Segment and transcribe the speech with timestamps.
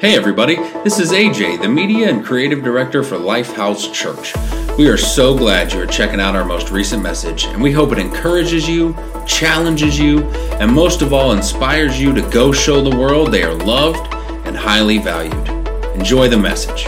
[0.00, 4.32] Hey, everybody, this is AJ, the Media and Creative Director for Lifehouse Church.
[4.78, 7.90] We are so glad you are checking out our most recent message, and we hope
[7.90, 10.22] it encourages you, challenges you,
[10.60, 14.14] and most of all, inspires you to go show the world they are loved
[14.46, 15.48] and highly valued.
[15.96, 16.84] Enjoy the message.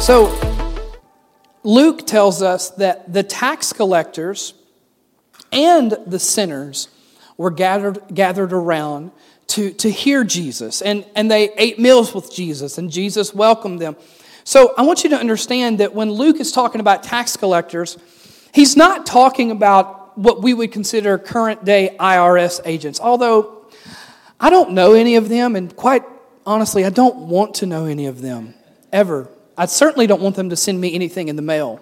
[0.00, 0.34] So,
[1.64, 4.54] Luke tells us that the tax collectors
[5.52, 6.88] and the sinners
[7.36, 9.10] were gathered, gathered around
[9.50, 10.82] to, to hear Jesus.
[10.82, 13.96] And, and they ate meals with Jesus, and Jesus welcomed them.
[14.44, 17.98] So I want you to understand that when Luke is talking about tax collectors,
[18.54, 23.00] he's not talking about what we would consider current day IRS agents.
[23.00, 23.66] Although
[24.38, 26.02] I don't know any of them, and quite
[26.46, 28.54] honestly, I don't want to know any of them
[28.92, 29.28] ever.
[29.56, 31.80] I certainly don't want them to send me anything in the mail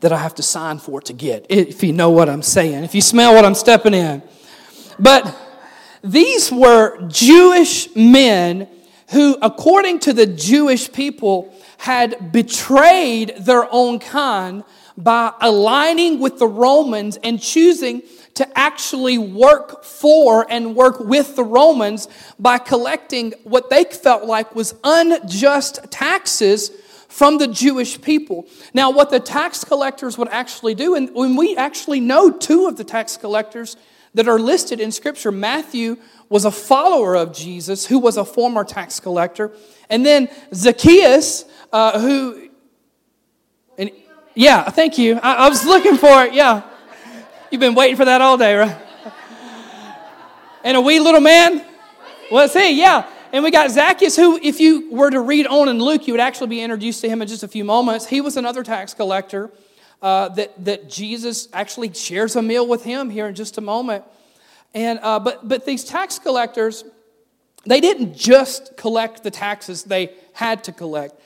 [0.00, 2.94] that I have to sign for to get, if you know what I'm saying, if
[2.94, 4.22] you smell what I'm stepping in.
[4.98, 5.34] But
[6.04, 8.68] these were Jewish men
[9.10, 14.64] who, according to the Jewish people, had betrayed their own kind
[14.96, 18.02] by aligning with the Romans and choosing
[18.34, 24.54] to actually work for and work with the Romans by collecting what they felt like
[24.54, 26.70] was unjust taxes
[27.08, 28.46] from the Jewish people.
[28.74, 32.76] Now, what the tax collectors would actually do, and when we actually know two of
[32.76, 33.76] the tax collectors
[34.14, 35.96] that are listed in Scripture, Matthew
[36.28, 39.52] was a follower of Jesus who was a former tax collector,
[39.90, 42.48] and then Zacchaeus, uh, who,
[43.76, 43.90] and
[44.34, 45.18] yeah, thank you.
[45.22, 46.34] I, I was looking for it.
[46.34, 46.62] Yeah,
[47.50, 48.78] you've been waiting for that all day, right?
[50.64, 51.62] And a wee little man.
[52.30, 52.80] What's he?
[52.80, 53.06] Yeah.
[53.32, 56.20] And we got Zacchaeus, who, if you were to read on in Luke, you would
[56.20, 58.06] actually be introduced to him in just a few moments.
[58.06, 59.50] He was another tax collector
[60.02, 64.04] uh, that, that Jesus actually shares a meal with him here in just a moment.
[64.74, 66.84] And, uh, but, but these tax collectors,
[67.64, 71.20] they didn't just collect the taxes they had to collect,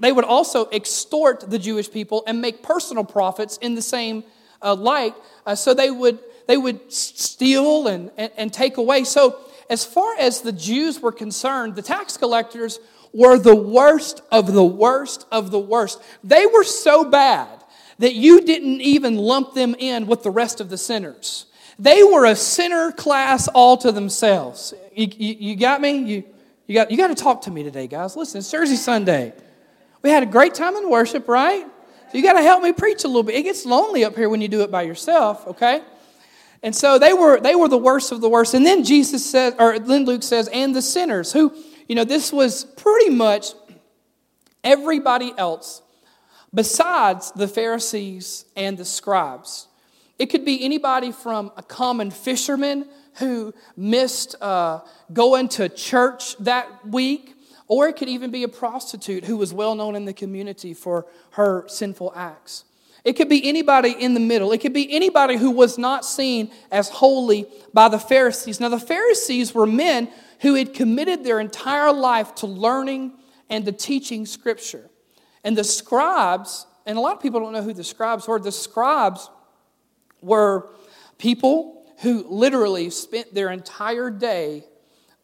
[0.00, 4.24] they would also extort the Jewish people and make personal profits in the same
[4.62, 5.14] uh, light.
[5.44, 9.04] Uh, so they would, they would steal and, and, and take away.
[9.04, 12.78] So as far as the Jews were concerned, the tax collectors
[13.12, 16.00] were the worst of the worst of the worst.
[16.22, 17.55] They were so bad
[17.98, 21.46] that you didn't even lump them in with the rest of the sinners.
[21.78, 24.74] They were a sinner class all to themselves.
[24.94, 25.98] You, you, you got me?
[25.98, 26.24] You,
[26.66, 28.16] you, got, you got to talk to me today, guys.
[28.16, 29.32] Listen, it's Sunday.
[30.02, 31.64] We had a great time in worship, right?
[32.10, 33.34] So you got to help me preach a little bit.
[33.34, 35.82] It gets lonely up here when you do it by yourself, okay?
[36.62, 38.54] And so they were, they were the worst of the worst.
[38.54, 41.52] And then Jesus says, or then Luke says, and the sinners, who,
[41.88, 43.52] you know, this was pretty much
[44.64, 45.82] everybody else
[46.56, 49.68] besides the Pharisees and the scribes.
[50.18, 54.80] It could be anybody from a common fisherman who missed uh,
[55.12, 57.34] going to church that week,
[57.68, 61.06] or it could even be a prostitute who was well known in the community for
[61.32, 62.64] her sinful acts.
[63.04, 64.50] It could be anybody in the middle.
[64.52, 68.60] It could be anybody who was not seen as holy by the Pharisees.
[68.60, 70.08] Now, the Pharisees were men
[70.40, 73.12] who had committed their entire life to learning
[73.50, 74.90] and to teaching Scripture.
[75.46, 78.50] And the scribes, and a lot of people don't know who the scribes were, the
[78.50, 79.30] scribes
[80.20, 80.70] were
[81.18, 84.64] people who literally spent their entire day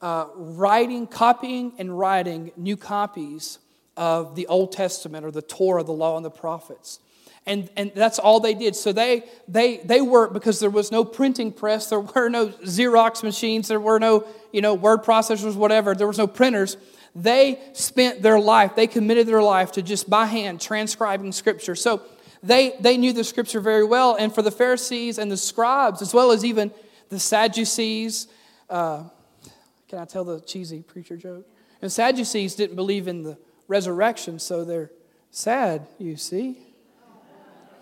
[0.01, 3.59] uh, writing, copying, and writing new copies
[3.97, 7.01] of the Old Testament or the Torah, the law, and the prophets.
[7.45, 8.77] And, and that's all they did.
[8.77, 13.25] So they, they, they were because there was no printing press there were no xerox
[13.25, 16.77] machines there were no you know word processors whatever there was no printers
[17.15, 22.03] they spent their life they committed their life to just by hand transcribing scripture so
[22.45, 26.13] they, they knew the scripture very well and for the pharisees and the scribes as
[26.13, 26.73] well as even
[27.11, 28.29] the sadducees
[28.71, 29.05] uh,
[29.89, 31.47] can i tell the cheesy preacher joke
[31.81, 33.37] and sadducees didn't believe in the
[33.69, 34.91] resurrection so they're
[35.31, 36.59] sad you see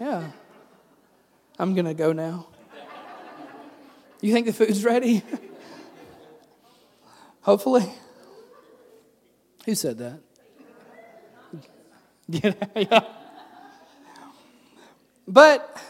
[0.00, 0.30] yeah.
[1.58, 2.46] I'm going to go now.
[4.22, 5.22] You think the food's ready?
[7.42, 7.92] Hopefully.
[9.66, 10.20] Who said that?
[12.74, 13.04] yeah.
[15.26, 15.80] But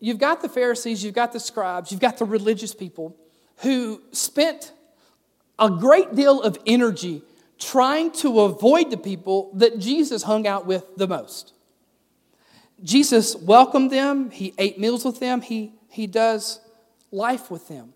[0.00, 3.16] you've got the Pharisees, you've got the scribes, you've got the religious people
[3.58, 4.72] who spent
[5.58, 7.22] a great deal of energy
[7.58, 11.52] trying to avoid the people that Jesus hung out with the most.
[12.82, 16.60] Jesus welcomed them, he ate meals with them, he, he does
[17.10, 17.92] life with them.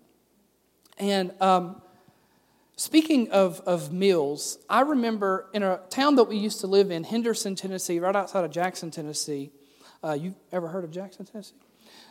[0.97, 1.81] And um,
[2.75, 7.03] speaking of, of meals, I remember in a town that we used to live in,
[7.03, 9.51] Henderson, Tennessee, right outside of Jackson, Tennessee.
[10.03, 11.55] Uh, you ever heard of Jackson, Tennessee?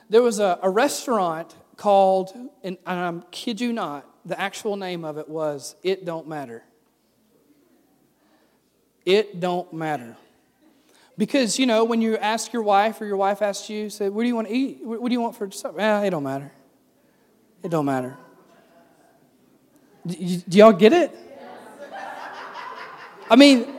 [0.08, 2.32] There was a, a restaurant called,
[2.62, 6.64] and I kid you not, the actual name of it was It Don't Matter.
[9.04, 10.16] It don't matter.
[11.18, 14.22] Because, you know, when you ask your wife or your wife asks you, say, what
[14.22, 14.78] do you want to eat?
[14.82, 15.80] What do you want for supper?
[15.80, 16.52] Eh, it don't matter.
[17.62, 18.16] It don't matter.
[20.06, 21.16] Do, do y'all get it?
[23.30, 23.72] I mean,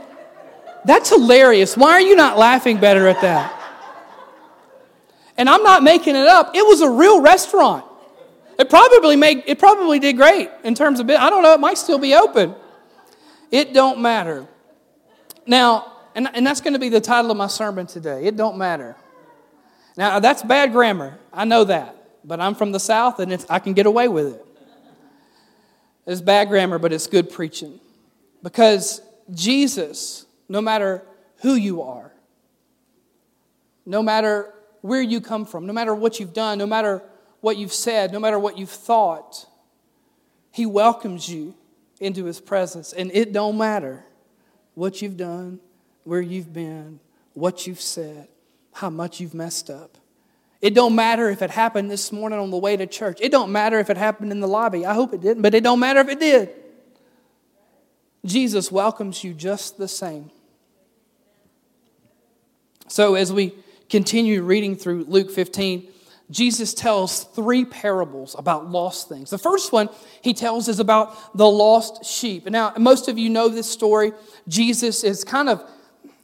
[0.85, 1.77] that's hilarious.
[1.77, 3.59] Why are you not laughing better at that?
[5.37, 6.55] And I'm not making it up.
[6.55, 7.85] It was a real restaurant.
[8.59, 11.09] It probably made it probably did great in terms of.
[11.09, 12.55] I don't know, it might still be open.
[13.51, 14.47] It don't matter.
[15.45, 18.25] Now, and, and that's going to be the title of my sermon today.
[18.25, 18.95] It don't matter.
[19.97, 21.19] Now, that's bad grammar.
[21.31, 21.95] I know that.
[22.23, 24.45] But I'm from the South and I can get away with it.
[26.05, 27.79] It's bad grammar, but it's good preaching.
[28.41, 29.01] Because
[29.33, 31.03] Jesus, no matter
[31.37, 32.11] who you are,
[33.85, 37.01] no matter where you come from, no matter what you've done, no matter
[37.41, 39.45] what you've said, no matter what you've thought,
[40.51, 41.55] He welcomes you
[41.99, 42.93] into His presence.
[42.93, 44.05] And it don't matter
[44.75, 45.59] what you've done,
[46.03, 46.99] where you've been,
[47.33, 48.27] what you've said,
[48.73, 49.97] how much you've messed up.
[50.63, 53.17] It don't matter if it happened this morning on the way to church.
[53.19, 54.85] It don't matter if it happened in the lobby.
[54.85, 56.51] I hope it didn't, but it don't matter if it did.
[58.25, 60.31] Jesus welcomes you just the same.
[62.87, 63.55] So as we
[63.89, 65.85] continue reading through Luke 15,
[66.31, 69.31] Jesus tells three parables about lost things.
[69.31, 69.89] The first one
[70.21, 72.49] he tells is about the lost sheep.
[72.49, 74.13] Now, most of you know this story.
[74.47, 75.61] Jesus is kind of,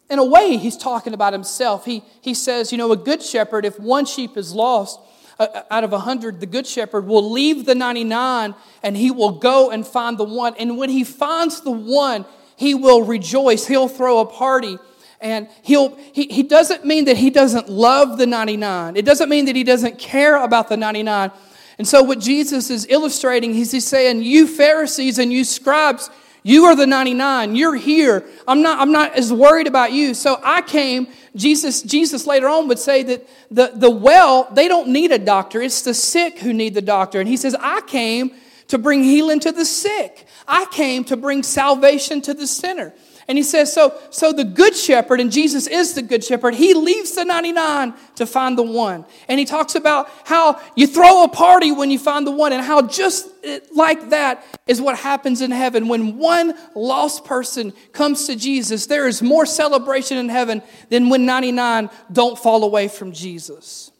[0.09, 1.85] in a way, he's talking about himself.
[1.85, 4.99] He, he says, you know, a good shepherd, if one sheep is lost,
[5.39, 9.11] uh, uh out of a hundred, the good shepherd will leave the 99 and he
[9.11, 10.55] will go and find the one.
[10.57, 12.25] And when he finds the one,
[12.55, 13.67] he will rejoice.
[13.67, 14.77] He'll throw a party
[15.21, 19.45] and he'll he, he doesn't mean that he doesn't love the 99 it doesn't mean
[19.45, 21.31] that he doesn't care about the 99
[21.77, 26.09] and so what jesus is illustrating is he's saying you pharisees and you scribes
[26.43, 28.25] you are the 99 you're here.
[28.47, 30.13] I'm not i'm not as worried about you.
[30.13, 34.89] So i came jesus jesus later on would say that the, the well they don't
[34.89, 35.61] need a doctor.
[35.61, 37.19] It's the sick who need the doctor.
[37.19, 38.31] And he says i came
[38.67, 40.25] to bring healing to the sick.
[40.47, 42.93] I came to bring salvation to the sinner
[43.29, 46.73] and he says, so, so the good shepherd, and Jesus is the good shepherd, he
[46.73, 49.05] leaves the 99 to find the one.
[49.27, 52.63] And he talks about how you throw a party when you find the one, and
[52.63, 53.27] how just
[53.71, 55.87] like that is what happens in heaven.
[55.87, 61.27] When one lost person comes to Jesus, there is more celebration in heaven than when
[61.27, 63.91] 99 don't fall away from Jesus.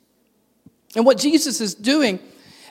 [0.96, 2.18] And what Jesus is doing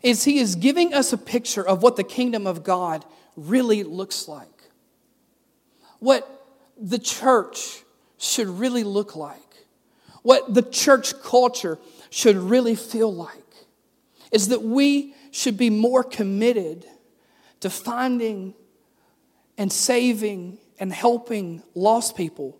[0.02, 3.04] is he is giving us a picture of what the kingdom of God
[3.36, 4.48] really looks like.
[6.00, 6.34] What
[6.80, 7.82] the church
[8.18, 9.40] should really look like,
[10.22, 11.78] what the church culture
[12.10, 13.32] should really feel like,
[14.32, 16.86] is that we should be more committed
[17.60, 18.54] to finding
[19.56, 22.56] and saving and helping lost people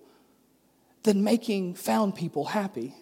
[1.04, 2.94] than making found people happy.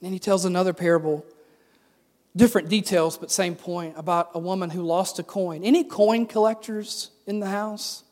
[0.00, 1.24] And he tells another parable
[2.38, 5.64] different details, but same point about a woman who lost a coin.
[5.64, 8.04] Any coin collectors in the house?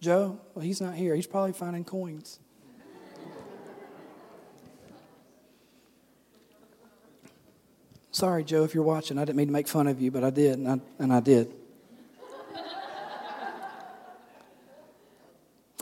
[0.00, 0.40] Joe?
[0.54, 1.14] Well, he's not here.
[1.14, 2.38] He's probably finding coins.
[8.10, 9.18] Sorry, Joe, if you're watching.
[9.18, 11.20] I didn't mean to make fun of you, but I did, and I, and I
[11.20, 11.52] did.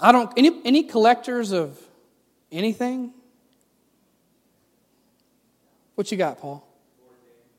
[0.00, 1.80] I don't, any, any collectors of
[2.52, 3.12] anything?
[5.98, 6.64] What you got, Paul?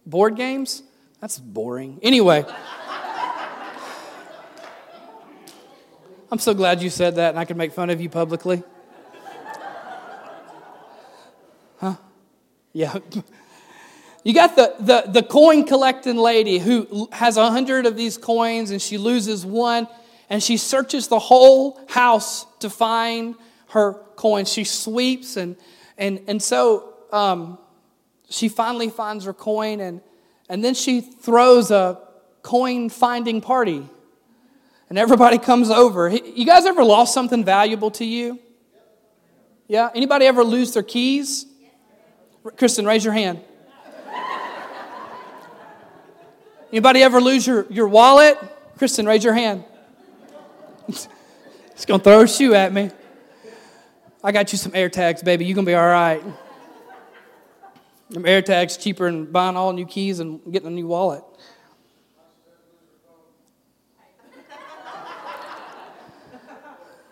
[0.06, 0.82] Board games?
[1.20, 2.00] That's boring.
[2.02, 2.46] Anyway.
[6.32, 8.64] I'm so glad you said that and I can make fun of you publicly.
[11.80, 11.96] Huh?
[12.72, 13.00] Yeah.
[14.24, 18.72] You got the, the, the coin collecting lady who has a hundred of these coins
[18.72, 19.86] and she loses one
[20.30, 23.36] and she searches the whole house to find
[23.72, 24.46] her coin.
[24.46, 25.58] She sweeps and,
[25.98, 27.58] and, and so um,
[28.30, 30.02] she finally finds her coin and,
[30.48, 32.00] and then she throws a
[32.44, 33.88] coin finding party.
[34.90, 36.10] And everybody comes over.
[36.10, 38.40] You guys ever lost something valuable to you?
[39.68, 39.90] Yeah?
[39.94, 41.46] Anybody ever lose their keys?
[42.58, 43.42] Kristen, raise your hand.
[46.72, 48.38] Anybody ever lose your, your wallet?
[48.78, 49.64] Kristen, raise your hand.
[50.88, 51.08] He's
[52.00, 52.92] to throw a shoe at me.
[54.24, 55.46] I got you some AirTags, baby.
[55.46, 56.24] You're to be all right.
[58.10, 61.24] Them AirTags cheaper than buying all new keys and getting a new wallet.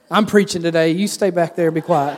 [0.09, 0.91] I'm preaching today.
[0.91, 2.17] You stay back there, and be quiet.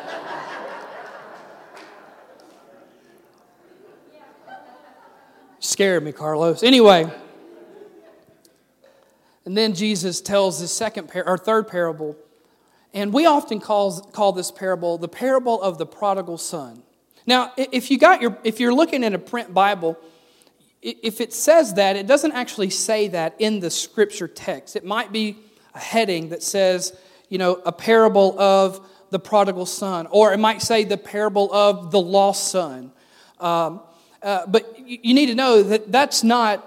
[5.60, 6.64] Scared me, Carlos.
[6.64, 7.12] Anyway,
[9.46, 12.16] and then Jesus tells his second par- or third parable,
[12.94, 16.84] and we often call, call this parable the parable of the prodigal son.
[17.26, 19.98] Now, if you got your if you're looking at a print Bible,
[20.82, 24.76] if it says that, it doesn't actually say that in the scripture text.
[24.76, 25.38] It might be
[25.74, 26.98] a heading that says,
[27.28, 31.92] you know, a parable of the prodigal son, or it might say the parable of
[31.92, 32.92] the lost son.
[33.40, 33.82] Um,
[34.22, 36.66] uh, but you need to know that that's not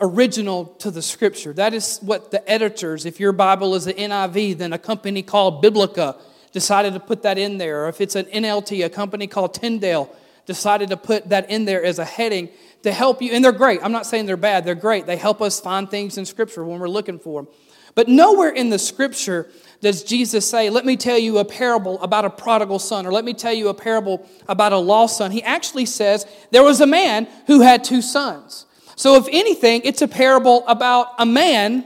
[0.00, 1.52] original to the scripture.
[1.52, 5.60] That is what the editors, if your Bible is an NIV, then a company called
[5.60, 6.16] Biblica
[6.52, 7.84] decided to put that in there.
[7.84, 10.14] Or if it's an NLT, a company called Tyndale
[10.46, 12.48] decided to put that in there as a heading
[12.82, 13.32] to help you.
[13.32, 13.80] And they're great.
[13.82, 15.06] I'm not saying they're bad, they're great.
[15.06, 17.52] They help us find things in scripture when we're looking for them.
[17.94, 19.50] But nowhere in the scripture
[19.80, 23.24] does Jesus say, Let me tell you a parable about a prodigal son, or let
[23.24, 25.30] me tell you a parable about a lost son.
[25.30, 28.66] He actually says, There was a man who had two sons.
[28.96, 31.84] So, if anything, it's a parable about a man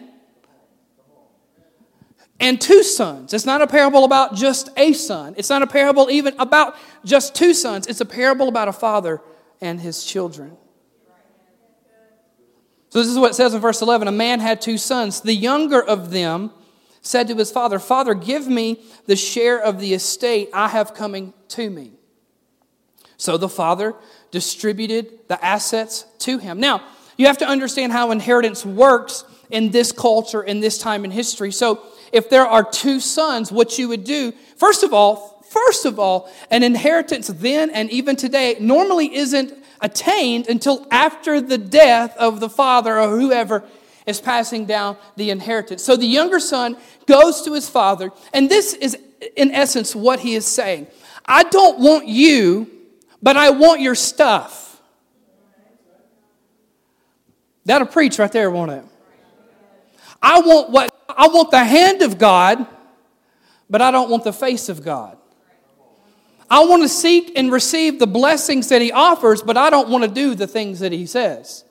[2.40, 3.32] and two sons.
[3.32, 5.34] It's not a parable about just a son.
[5.36, 7.86] It's not a parable even about just two sons.
[7.86, 9.20] It's a parable about a father
[9.60, 10.56] and his children.
[12.90, 15.22] So, this is what it says in verse 11 A man had two sons.
[15.22, 16.50] The younger of them,
[17.02, 21.34] said to his father, Father, give me the share of the estate I have coming
[21.48, 21.92] to me.
[23.16, 23.94] So the father
[24.30, 26.60] distributed the assets to him.
[26.60, 26.82] Now,
[27.16, 31.52] you have to understand how inheritance works in this culture, in this time in history.
[31.52, 35.98] So, if there are two sons, what you would do, first of all, first of
[35.98, 42.40] all, an inheritance then and even today normally isn't attained until after the death of
[42.40, 43.64] the father or whoever
[44.06, 45.82] is passing down the inheritance.
[45.82, 46.76] So the younger son
[47.06, 48.96] goes to his father, and this is,
[49.36, 50.86] in essence, what he is saying
[51.24, 52.70] I don't want you,
[53.22, 54.80] but I want your stuff.
[57.64, 58.84] That'll preach right there, won't it?
[60.20, 62.66] I want what I want the hand of God,
[63.68, 65.16] but I don't want the face of God.
[66.50, 70.04] I want to seek and receive the blessings that he offers, but I don't want
[70.04, 71.64] to do the things that he says.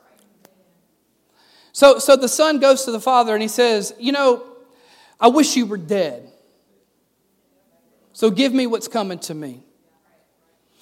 [1.72, 4.44] So, so the son goes to the father and he says, You know,
[5.20, 6.32] I wish you were dead.
[8.14, 9.64] So give me what's coming to me.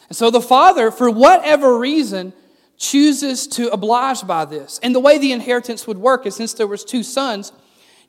[0.07, 2.33] And so the father, for whatever reason,
[2.77, 4.79] chooses to oblige by this.
[4.81, 7.51] And the way the inheritance would work is since there was two sons,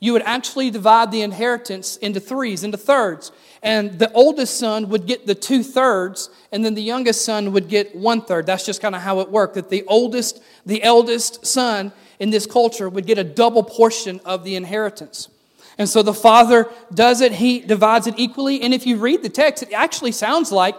[0.00, 3.30] you would actually divide the inheritance into threes, into thirds.
[3.62, 7.68] And the oldest son would get the two thirds, and then the youngest son would
[7.68, 8.46] get one third.
[8.46, 9.54] That's just kind of how it worked.
[9.54, 14.42] That the oldest, the eldest son in this culture would get a double portion of
[14.44, 15.28] the inheritance.
[15.76, 18.62] And so the father does it, he divides it equally.
[18.62, 20.74] And if you read the text, it actually sounds like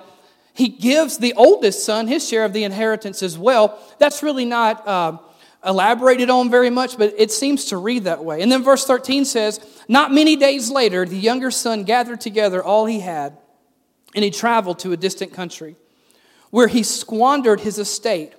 [0.54, 3.80] he gives the oldest son his share of the inheritance as well.
[4.00, 5.18] That's really not uh,
[5.66, 8.42] elaborated on very much, but it seems to read that way.
[8.42, 12.86] And then verse 13 says, Not many days later, the younger son gathered together all
[12.86, 13.38] he had,
[14.16, 15.76] and he traveled to a distant country
[16.50, 18.34] where he squandered his estate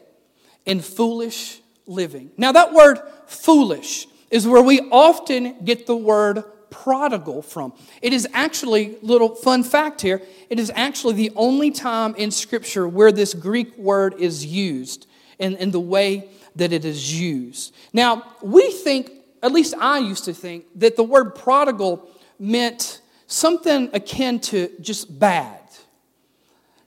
[0.66, 2.30] in foolish living.
[2.36, 7.72] Now, that word foolish is where we often get the word prodigal from.
[8.00, 12.88] It is actually, little fun fact here, it is actually the only time in Scripture
[12.88, 15.06] where this Greek word is used
[15.38, 17.74] in, in the way that it is used.
[17.92, 19.10] Now, we think,
[19.42, 25.18] at least I used to think, that the word prodigal meant something akin to just
[25.18, 25.58] bad.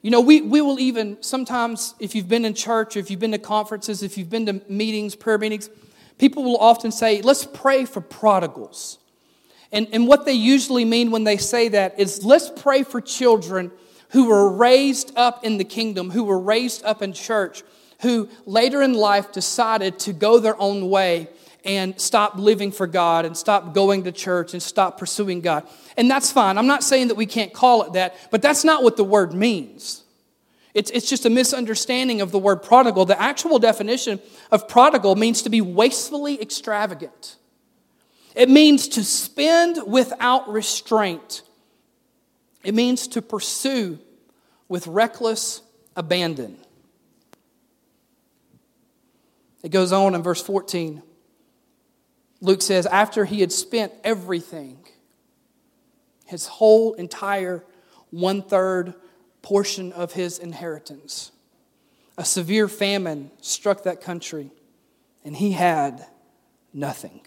[0.01, 3.31] You know, we, we will even sometimes, if you've been in church, if you've been
[3.31, 5.67] to conferences, if you've been to meetings, prayer meetings,
[6.19, 8.99] people will often say, let's pray for prodigals.
[9.71, 13.71] And, and what they usually mean when they say that is let's pray for children
[14.09, 17.63] who were raised up in the kingdom, who were raised up in church,
[18.01, 21.27] who later in life decided to go their own way
[21.63, 25.67] and stop living for God and stop going to church and stop pursuing God.
[25.97, 26.57] And that's fine.
[26.57, 29.33] I'm not saying that we can't call it that, but that's not what the word
[29.33, 30.03] means.
[30.75, 33.05] It's, it's just a misunderstanding of the word prodigal.
[33.05, 34.19] The actual definition
[34.51, 37.37] of prodigal means to be wastefully extravagant,
[38.35, 41.41] it means to spend without restraint,
[42.63, 43.97] it means to pursue
[44.67, 45.61] with reckless
[45.95, 46.57] abandon.
[49.65, 51.01] It goes on in verse 14.
[52.39, 54.77] Luke says, after he had spent everything,
[56.27, 57.65] his whole entire
[58.11, 58.93] one third
[59.41, 61.31] portion of his inheritance,
[62.15, 64.51] a severe famine struck that country,
[65.23, 66.05] and he had
[66.71, 67.21] nothing.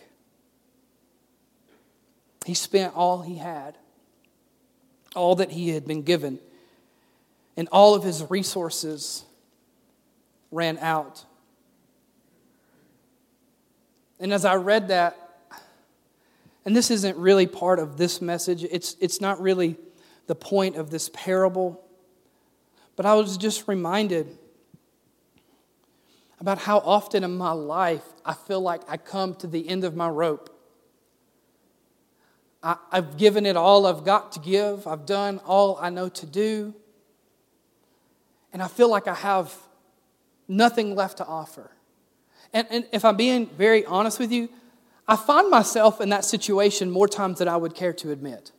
[2.46, 3.76] He spent all he had.
[5.16, 6.38] all that he had been given,
[7.56, 9.24] and all of his resources
[10.52, 11.24] ran out.
[14.20, 15.16] And as I read that,
[16.64, 19.76] and this isn't really part of this message, it's, it's not really
[20.26, 21.82] the point of this parable,
[22.96, 24.36] but I was just reminded
[26.40, 29.96] about how often in my life I feel like I come to the end of
[29.96, 30.54] my rope.
[32.62, 36.26] I, have given it all I've got to give, I've done all I know to
[36.26, 36.74] do,
[38.52, 39.54] and I feel like I have
[40.48, 41.70] nothing left to offer.
[42.52, 44.48] And, and if I'm being very honest with you,
[45.06, 48.52] I find myself in that situation more times than I would care to admit.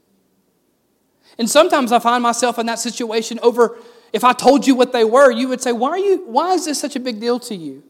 [1.38, 3.78] And sometimes I find myself in that situation over
[4.12, 6.66] if I told you what they were, you would say, Why, are you, why is
[6.66, 7.84] this such a big deal to you?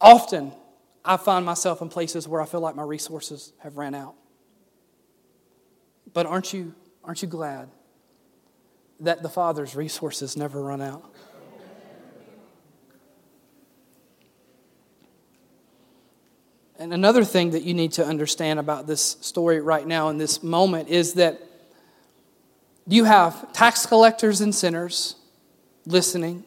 [0.00, 0.52] Often,
[1.04, 4.14] I find myself in places where I feel like my resources have ran out.
[6.12, 7.68] But aren't you, aren't you glad
[9.00, 11.11] that the Father's resources never run out?
[16.82, 20.42] And another thing that you need to understand about this story right now in this
[20.42, 21.40] moment is that
[22.88, 25.14] you have tax collectors and sinners
[25.86, 26.42] listening,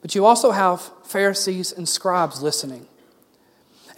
[0.00, 2.86] but you also have Pharisees and scribes listening.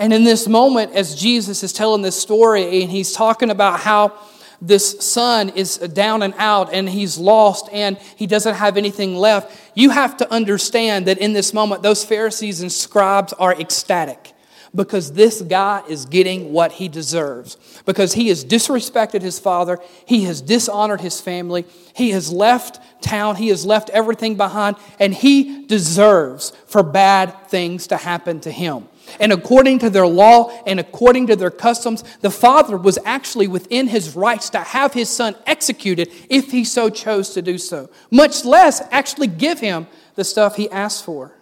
[0.00, 4.18] And in this moment, as Jesus is telling this story, and he's talking about how
[4.60, 9.56] this son is down and out and he's lost and he doesn't have anything left,
[9.76, 14.31] you have to understand that in this moment, those Pharisees and scribes are ecstatic
[14.74, 17.56] because this guy is getting what he deserves.
[17.84, 23.36] Because he has disrespected his father, he has dishonored his family, he has left town,
[23.36, 28.88] he has left everything behind, and he deserves for bad things to happen to him.
[29.20, 33.88] And according to their law and according to their customs, the father was actually within
[33.88, 38.44] his rights to have his son executed if he so chose to do so, much
[38.44, 41.32] less actually give him the stuff he asked for.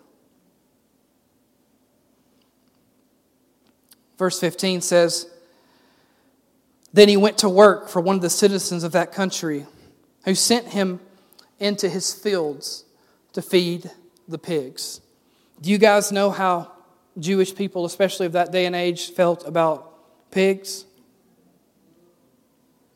[4.20, 5.30] Verse 15 says,
[6.92, 9.64] Then he went to work for one of the citizens of that country
[10.26, 11.00] who sent him
[11.58, 12.84] into his fields
[13.32, 13.90] to feed
[14.28, 15.00] the pigs.
[15.62, 16.70] Do you guys know how
[17.18, 20.84] Jewish people, especially of that day and age, felt about pigs?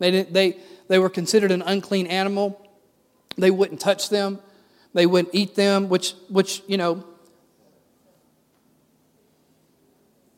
[0.00, 0.58] They, they,
[0.88, 2.60] they were considered an unclean animal.
[3.38, 4.40] They wouldn't touch them.
[4.92, 7.02] They wouldn't eat them, which, which you know,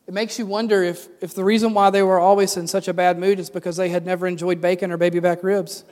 [0.07, 2.93] It makes you wonder if, if the reason why they were always in such a
[2.93, 5.83] bad mood is because they had never enjoyed bacon or baby back ribs.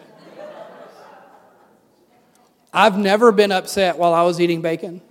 [2.72, 5.02] I've never been upset while I was eating bacon.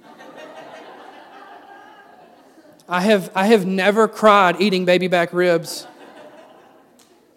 [2.88, 5.87] I have, I have never cried eating baby back ribs.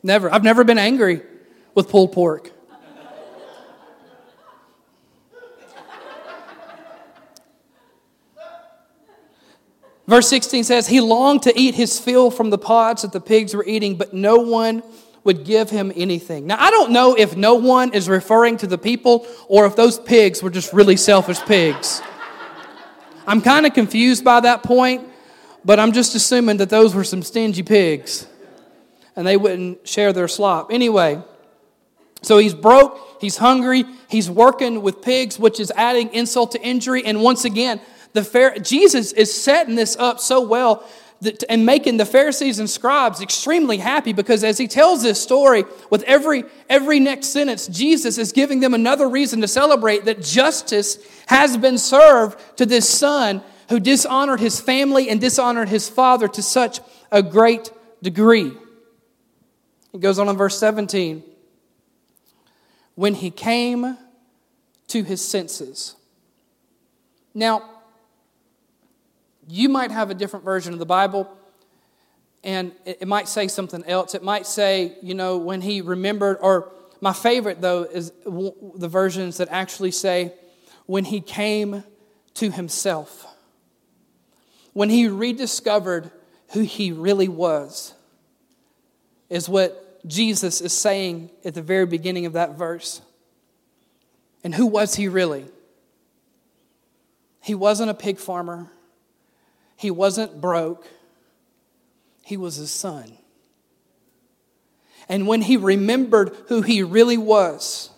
[0.03, 0.32] Never.
[0.32, 1.21] I've never been angry
[1.75, 2.51] with pulled pork.
[10.07, 13.53] Verse 16 says, He longed to eat his fill from the pods that the pigs
[13.53, 14.81] were eating, but no one
[15.23, 16.47] would give him anything.
[16.47, 19.99] Now, I don't know if no one is referring to the people or if those
[19.99, 22.01] pigs were just really selfish pigs.
[23.27, 25.05] I'm kind of confused by that point,
[25.65, 28.25] but I'm just assuming that those were some stingy pigs
[29.17, 30.71] and they wouldn't share their slop.
[30.71, 31.21] Anyway,
[32.21, 37.03] so he's broke, he's hungry, he's working with pigs, which is adding insult to injury.
[37.03, 37.81] And once again,
[38.13, 40.87] the Jesus is setting this up so well
[41.21, 45.65] that, and making the Pharisees and scribes extremely happy because as he tells this story,
[45.89, 50.99] with every, every next sentence, Jesus is giving them another reason to celebrate that justice
[51.27, 56.41] has been served to this son who dishonored his family and dishonored his father to
[56.41, 56.79] such
[57.11, 58.51] a great degree.
[59.91, 61.23] He goes on in verse 17.
[62.95, 63.97] When he came
[64.87, 65.95] to his senses.
[67.33, 67.76] Now,
[69.47, 71.29] you might have a different version of the Bible,
[72.43, 74.13] and it, might say something else.
[74.13, 79.38] It might say, you know, when he remembered, or my favorite, though, is the versions
[79.38, 80.33] that actually say,
[80.86, 81.83] when he came
[82.36, 83.25] to himself.
[84.73, 86.12] When he rediscovered
[86.53, 87.93] who he really was,
[89.29, 93.01] is what Jesus is saying at the very beginning of that verse.
[94.43, 95.45] And who was he really?
[97.41, 98.71] He wasn't a pig farmer.
[99.77, 100.87] He wasn't broke,
[102.23, 103.17] he was his son.
[105.07, 107.91] And when he remembered who he really was,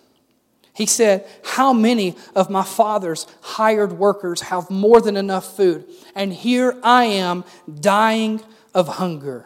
[0.73, 5.85] he said, How many of my father's hired workers have more than enough food?
[6.13, 7.43] And here I am
[7.81, 8.41] dying
[8.73, 9.45] of hunger.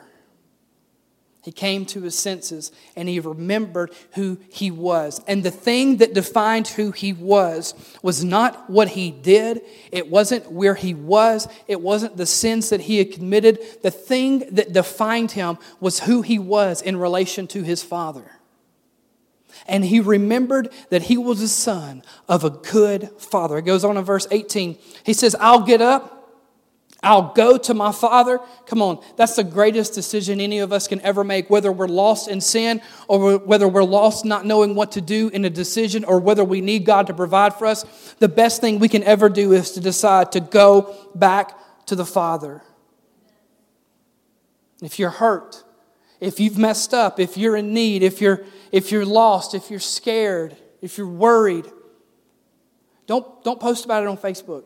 [1.44, 5.22] He came to his senses and he remembered who he was.
[5.28, 10.50] And the thing that defined who he was was not what he did, it wasn't
[10.50, 13.60] where he was, it wasn't the sins that he had committed.
[13.82, 18.32] The thing that defined him was who he was in relation to his father.
[19.68, 23.58] And he remembered that he was a son of a good father.
[23.58, 24.78] It goes on in verse 18.
[25.06, 26.12] He says, I'll get up.
[27.04, 28.39] I'll go to my Father.
[28.66, 32.30] Come on, that's the greatest decision any of us can ever make, whether we're lost
[32.30, 36.20] in sin or whether we're lost not knowing what to do in a decision or
[36.20, 37.84] whether we need God to provide for us.
[38.20, 42.06] The best thing we can ever do is to decide to go back to the
[42.06, 42.63] Father.
[44.82, 45.63] If you're hurt,
[46.22, 49.80] if you've messed up, if you're in need, if you're, if you're lost, if you're
[49.80, 51.66] scared, if you're worried,
[53.08, 54.63] don't, don't post about it on Facebook.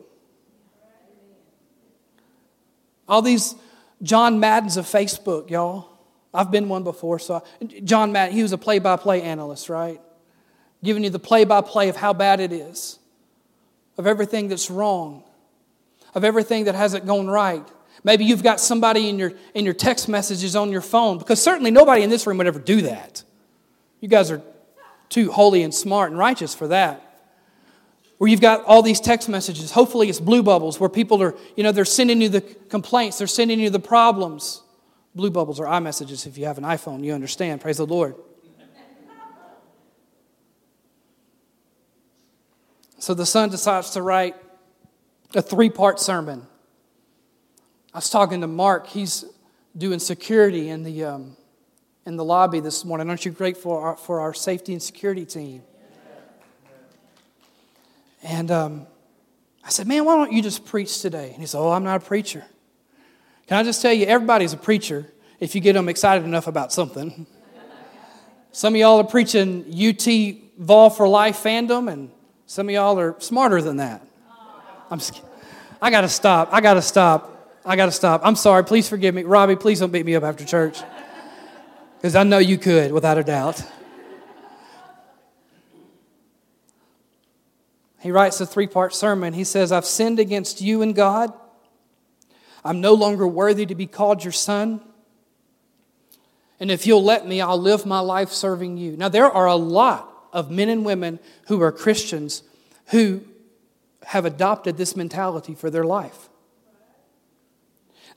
[3.08, 3.54] All these
[4.02, 5.88] John Maddens of Facebook, y'all.
[6.34, 7.18] I've been one before.
[7.18, 7.42] So
[7.84, 10.00] John Madden, he was a play-by-play analyst, right?
[10.84, 12.98] Giving you the play-by-play of how bad it is,
[13.96, 15.24] of everything that's wrong,
[16.14, 17.66] of everything that hasn't gone right.
[18.04, 21.70] Maybe you've got somebody in your in your text messages on your phone, because certainly
[21.70, 23.24] nobody in this room would ever do that.
[24.00, 24.40] You guys are
[25.08, 27.02] too holy and smart and righteous for that
[28.18, 29.70] where you've got all these text messages.
[29.70, 33.26] Hopefully, it's blue bubbles where people are, you know, they're sending you the complaints, they're
[33.26, 34.62] sending you the problems.
[35.14, 36.26] Blue bubbles are iMessages.
[36.26, 37.60] If you have an iPhone, you understand.
[37.60, 38.14] Praise the Lord.
[42.98, 44.34] So the son decides to write
[45.34, 46.46] a three part sermon.
[47.94, 48.88] I was talking to Mark.
[48.88, 49.24] He's
[49.76, 51.36] doing security in the, um,
[52.04, 53.08] in the lobby this morning.
[53.08, 55.62] Aren't you grateful for our, for our safety and security team?
[58.22, 58.86] And um,
[59.64, 61.30] I said, Man, why don't you just preach today?
[61.30, 62.44] And he said, Oh, I'm not a preacher.
[63.46, 66.72] Can I just tell you, everybody's a preacher if you get them excited enough about
[66.72, 67.26] something.
[68.52, 70.06] some of y'all are preaching UT
[70.58, 72.10] Vol for Life fandom, and
[72.46, 74.02] some of y'all are smarter than that.
[74.90, 75.22] I'm just,
[75.80, 76.48] I got to stop.
[76.52, 77.60] I got to stop.
[77.64, 78.22] I got to stop.
[78.24, 78.64] I'm sorry.
[78.64, 79.22] Please forgive me.
[79.22, 80.80] Robbie, please don't beat me up after church.
[81.96, 83.62] Because I know you could, without a doubt.
[88.00, 89.32] He writes a three part sermon.
[89.32, 91.32] He says, I've sinned against you and God.
[92.64, 94.80] I'm no longer worthy to be called your son.
[96.60, 98.96] And if you'll let me, I'll live my life serving you.
[98.96, 102.42] Now, there are a lot of men and women who are Christians
[102.88, 103.22] who
[104.04, 106.28] have adopted this mentality for their life.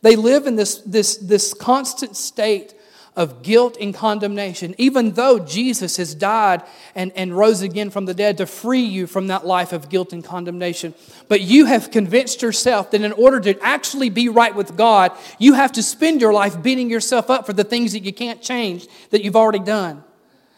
[0.02, 2.74] They live in this, this, this constant state
[3.16, 6.64] of guilt and condemnation, even though Jesus has died
[6.96, 10.14] and, and rose again from the dead to free you from that life of guilt
[10.14, 10.94] and condemnation.
[11.28, 15.54] But you have convinced yourself that in order to actually be right with God, you
[15.54, 18.88] have to spend your life beating yourself up for the things that you can't change
[19.10, 20.04] that you've already done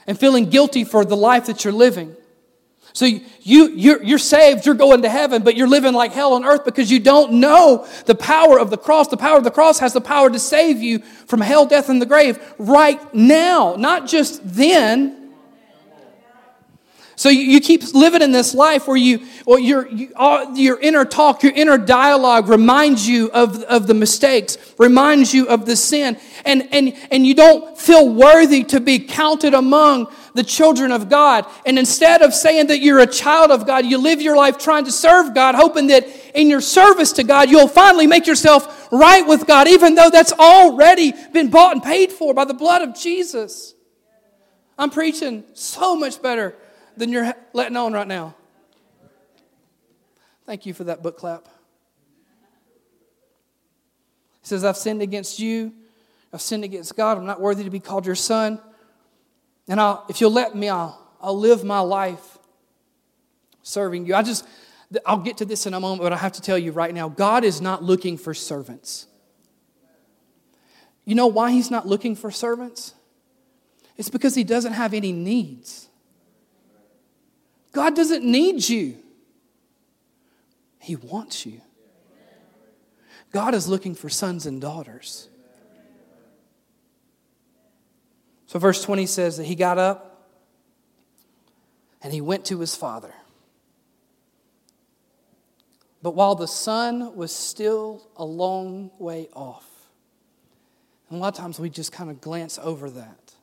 [0.05, 2.15] and feeling guilty for the life that you're living.
[2.93, 6.45] So you, you're, you're saved, you're going to heaven, but you're living like hell on
[6.45, 9.07] earth because you don't know the power of the cross.
[9.07, 11.99] The power of the cross has the power to save you from hell, death, and
[11.99, 15.23] the grave right now, not just then.
[17.15, 20.11] So you, keep living in this life where you, well, your, you,
[20.55, 25.65] your inner talk, your inner dialogue reminds you of, of the mistakes, reminds you of
[25.65, 30.91] the sin, and, and, and you don't feel worthy to be counted among the children
[30.91, 31.45] of God.
[31.65, 34.85] And instead of saying that you're a child of God, you live your life trying
[34.85, 39.25] to serve God, hoping that in your service to God, you'll finally make yourself right
[39.27, 42.95] with God, even though that's already been bought and paid for by the blood of
[42.95, 43.73] Jesus.
[44.77, 46.55] I'm preaching so much better
[46.97, 48.35] than you're letting on right now.
[50.45, 51.45] Thank you for that book clap.
[54.41, 55.71] He says, I've sinned against you.
[56.33, 57.17] I've sinned against God.
[57.17, 58.59] I'm not worthy to be called your son.
[59.67, 62.37] And I'll, if you'll let me, I'll, I'll live my life
[63.61, 64.15] serving you.
[64.15, 64.45] I just,
[65.05, 67.09] I'll get to this in a moment, but I have to tell you right now
[67.09, 69.07] God is not looking for servants.
[71.05, 72.93] You know why He's not looking for servants?
[73.97, 75.87] It's because He doesn't have any needs.
[77.71, 78.97] God doesn't need you,
[80.79, 81.61] He wants you.
[83.31, 85.27] God is looking for sons and daughters.
[88.53, 90.27] So, verse 20 says that he got up
[92.03, 93.11] and he went to his father.
[96.03, 99.65] But while the son was still a long way off,
[101.09, 103.33] and a lot of times we just kind of glance over that.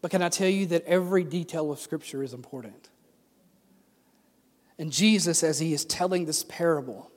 [0.00, 2.88] But can I tell you that every detail of Scripture is important?
[4.78, 7.10] And Jesus, as he is telling this parable,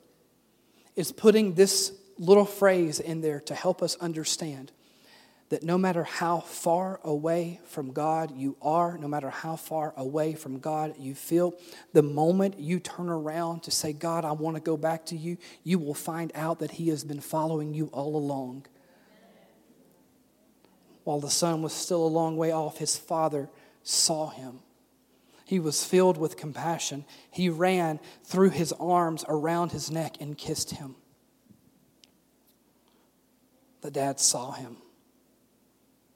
[0.94, 4.72] is putting this little phrase in there to help us understand
[5.48, 10.34] that no matter how far away from God you are, no matter how far away
[10.34, 11.54] from God you feel,
[11.92, 15.36] the moment you turn around to say, God, I want to go back to you,
[15.62, 18.66] you will find out that He has been following you all along.
[21.04, 23.48] While the son was still a long way off, his father
[23.84, 24.58] saw him.
[25.44, 27.04] He was filled with compassion.
[27.30, 30.96] He ran, threw his arms around his neck, and kissed him.
[33.82, 34.78] The dad saw him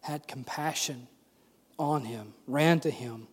[0.00, 1.06] had compassion
[1.78, 3.26] on him, ran to him.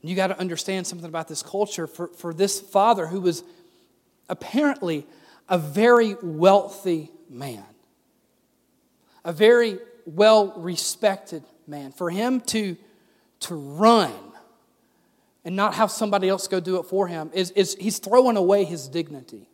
[0.00, 1.86] And you got to understand something about this culture.
[1.86, 3.44] For, for this father, who was
[4.28, 5.06] apparently
[5.48, 7.64] a very wealthy man,
[9.24, 12.76] a very well respected man, for him to,
[13.40, 14.12] to run
[15.44, 18.64] and not have somebody else go do it for him is, is he's throwing away
[18.64, 19.48] his dignity.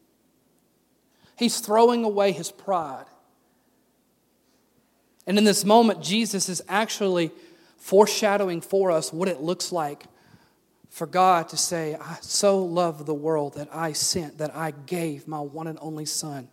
[1.37, 3.07] He's throwing away his pride.
[5.29, 7.31] And in this moment, Jesus is actually
[7.77, 10.05] foreshadowing for us what it looks like
[10.89, 15.29] for God to say, I so love the world that I sent, that I gave
[15.29, 16.49] my one and only Son,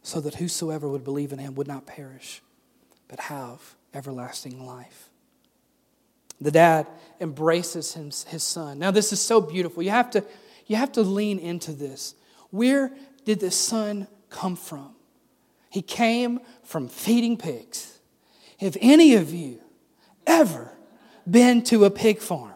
[0.00, 2.40] so that whosoever would believe in him would not perish,
[3.08, 5.10] but have everlasting life.
[6.40, 6.86] The dad
[7.20, 8.78] embraces his, his son.
[8.78, 9.82] Now, this is so beautiful.
[9.82, 10.24] You have, to,
[10.66, 12.14] you have to lean into this.
[12.50, 12.92] Where
[13.24, 14.94] did the son come from?
[15.72, 17.98] He came from feeding pigs.
[18.60, 19.58] Have any of you
[20.26, 20.70] ever
[21.28, 22.52] been to a pig farm?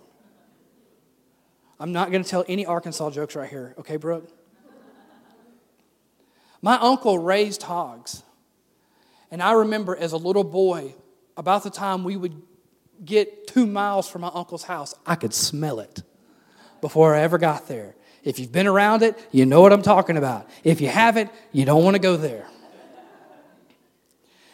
[1.81, 4.31] I'm not going to tell any Arkansas jokes right here, okay, Brooke?
[6.61, 8.23] My uncle raised hogs.
[9.31, 10.95] And I remember as a little boy,
[11.39, 12.43] about the time we would
[13.03, 16.03] get two miles from my uncle's house, I could smell it
[16.83, 17.97] before I ever got there.
[18.25, 20.51] If you've been around it, you know what I'm talking about.
[20.65, 22.47] If you haven't, you don't want to go there.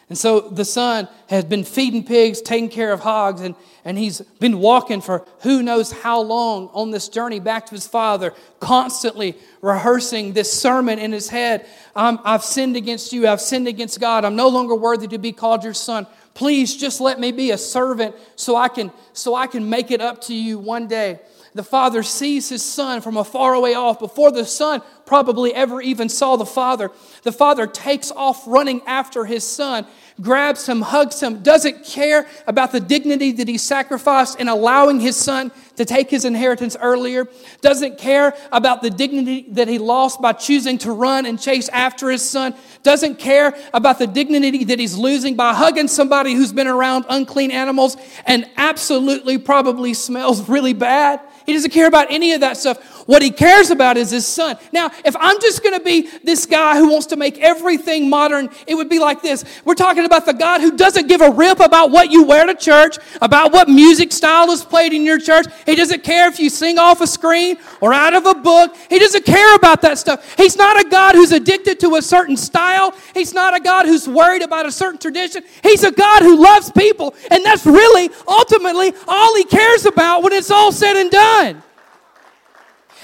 [0.09, 4.19] And so the son has been feeding pigs, taking care of hogs, and, and he's
[4.39, 9.35] been walking for who knows how long on this journey back to his father, constantly
[9.61, 11.65] rehearsing this sermon in his head.
[11.95, 13.27] I've sinned against you.
[13.27, 14.25] I've sinned against God.
[14.25, 16.05] I'm no longer worthy to be called your son.
[16.33, 20.01] Please just let me be a servant so I can, so I can make it
[20.01, 21.19] up to you one day
[21.53, 25.81] the father sees his son from a far away off before the son probably ever
[25.81, 26.91] even saw the father.
[27.23, 29.85] The father takes off running after his son,
[30.21, 35.15] grabs him, hugs him, doesn't care about the dignity that he sacrificed in allowing his
[35.15, 37.27] son to take his inheritance earlier,
[37.61, 42.09] doesn't care about the dignity that he lost by choosing to run and chase after
[42.09, 46.67] his son, doesn't care about the dignity that he's losing by hugging somebody who's been
[46.67, 51.19] around unclean animals and absolutely probably smells really bad.
[51.45, 52.92] He doesn't care about any of that stuff.
[53.05, 54.57] What he cares about is his son.
[54.71, 58.49] Now, if I'm just going to be this guy who wants to make everything modern,
[58.65, 59.43] it would be like this.
[59.65, 62.55] We're talking about the God who doesn't give a rip about what you wear to
[62.55, 65.47] church, about what music style is played in your church.
[65.65, 68.75] He doesn't care if you sing off a screen or out of a book.
[68.89, 70.35] He doesn't care about that stuff.
[70.37, 72.95] He's not a God who's addicted to a certain style.
[73.13, 75.43] He's not a God who's worried about a certain tradition.
[75.61, 77.15] He's a God who loves people.
[77.29, 81.63] And that's really, ultimately, all he cares about when it's all said and done.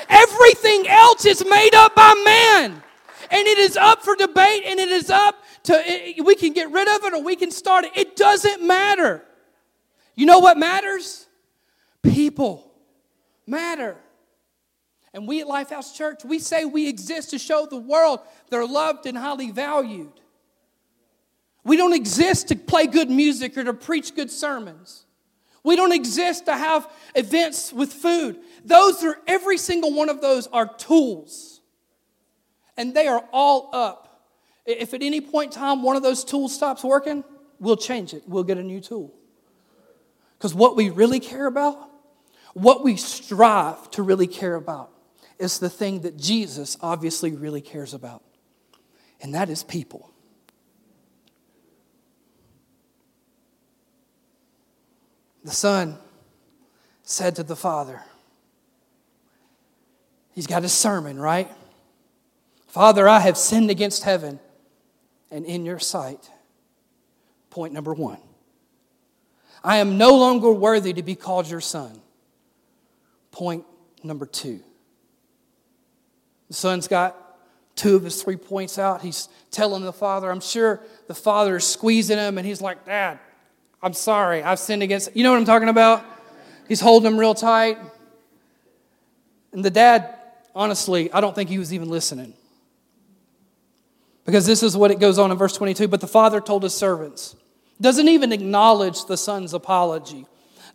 [0.10, 2.84] Everything else is made up by man.
[3.32, 6.88] And it is up for debate and it is up to, we can get rid
[6.88, 7.91] of it or we can start it.
[7.95, 9.24] It doesn't matter.
[10.15, 11.28] You know what matters?
[12.02, 12.72] People
[13.45, 13.95] matter.
[15.13, 18.19] And we at Lifehouse Church, we say we exist to show the world
[18.50, 20.12] they're loved and highly valued.
[21.63, 25.06] We don't exist to play good music or to preach good sermons.
[25.63, 28.39] We don't exist to have events with food.
[28.69, 31.62] Those are, every single one of those are tools.
[32.77, 34.29] And they are all up.
[34.67, 37.23] If at any point in time one of those tools stops working,
[37.60, 38.21] we'll change it.
[38.27, 39.12] We'll get a new tool.
[40.38, 41.89] Because what we really care about,
[42.53, 44.91] what we strive to really care about,
[45.39, 48.23] is the thing that Jesus obviously really cares about.
[49.19, 50.13] And that is people.
[55.43, 55.97] The son
[57.01, 58.03] said to the father,
[60.39, 61.52] He's got his sermon, right?
[62.67, 64.39] Father, I have sinned against heaven
[65.30, 66.32] and in your sight.
[67.49, 68.19] Point number one.
[69.65, 71.99] I am no longer worthy to be called your son.
[73.32, 73.65] Point
[74.02, 74.62] number two.
[76.47, 77.17] The son's got
[77.75, 79.02] two of his three points out.
[79.02, 83.19] He's telling the father, I'm sure the father is squeezing him, and he's like, Dad,
[83.84, 85.13] I'm sorry, I've sinned against.
[85.17, 86.06] You know what I'm talking about?
[86.69, 87.78] He's holding him real tight.
[89.52, 90.15] And the dad,
[90.56, 92.34] honestly, I don't think he was even listening.
[94.26, 95.88] Because this is what it goes on in verse 22.
[95.88, 97.36] But the father told his servants,
[97.82, 100.26] Doesn't even acknowledge the son's apology.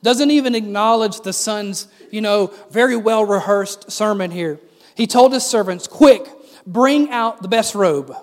[0.03, 4.61] Doesn't even acknowledge the son's, you know, very well rehearsed sermon here.
[4.97, 6.27] He told his servants, Quick,
[6.67, 8.15] bring out the best robe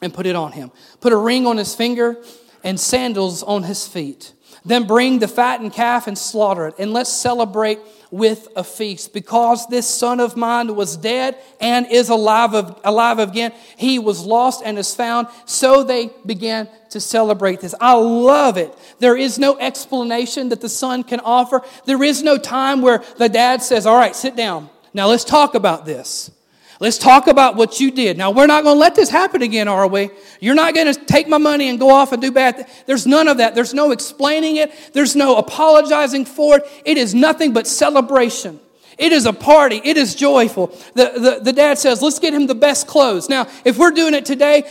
[0.00, 0.70] and put it on him.
[1.00, 2.22] Put a ring on his finger
[2.62, 4.32] and sandals on his feet.
[4.64, 7.78] Then bring the fattened calf and slaughter it, and let's celebrate
[8.14, 9.12] with a feast.
[9.12, 13.52] Because this son of mine was dead and is alive, of, alive again.
[13.76, 15.26] He was lost and is found.
[15.46, 17.74] So they began to celebrate this.
[17.80, 18.72] I love it.
[19.00, 21.62] There is no explanation that the son can offer.
[21.86, 24.70] There is no time where the dad says, All right, sit down.
[24.92, 26.30] Now let's talk about this.
[26.80, 28.18] Let's talk about what you did.
[28.18, 30.10] Now, we're not going to let this happen again, are we?
[30.40, 32.56] You're not going to take my money and go off and do bad.
[32.56, 33.54] Th- There's none of that.
[33.54, 34.72] There's no explaining it.
[34.92, 36.64] There's no apologizing for it.
[36.84, 38.58] It is nothing but celebration.
[38.98, 39.80] It is a party.
[39.84, 40.68] It is joyful.
[40.94, 43.28] The, the, the dad says, let's get him the best clothes.
[43.28, 44.64] Now, if we're doing it today,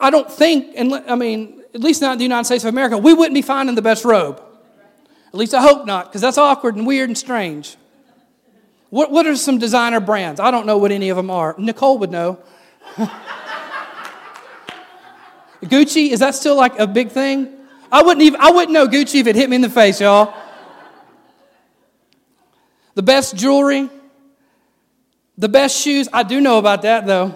[0.00, 2.98] I don't think, and I mean, at least not in the United States of America,
[2.98, 4.42] we wouldn't be finding the best robe.
[5.28, 7.76] At least I hope not, because that's awkward and weird and strange.
[8.92, 10.38] What, what are some designer brands?
[10.38, 11.54] I don't know what any of them are.
[11.56, 12.38] Nicole would know.
[15.62, 17.56] Gucci, is that still like a big thing?
[17.90, 20.34] I wouldn't even I wouldn't know Gucci if it hit me in the face, y'all.
[22.94, 23.88] The best jewelry,
[25.38, 26.06] the best shoes.
[26.12, 27.34] I do know about that though.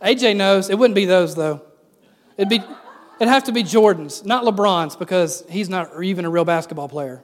[0.00, 0.70] AJ knows.
[0.70, 1.60] It wouldn't be those though.
[2.38, 2.62] It'd be
[3.20, 7.22] it'd have to be Jordans, not LeBron's, because he's not even a real basketball player.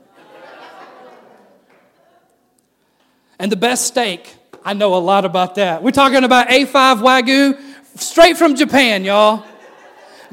[3.40, 5.82] And the best steak, I know a lot about that.
[5.82, 7.58] We're talking about A5 Wagyu,
[7.98, 9.46] straight from Japan, y'all.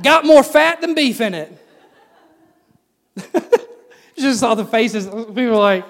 [0.04, 1.58] Got more fat than beef in it.
[4.17, 5.06] just saw the faces.
[5.06, 5.86] People were like,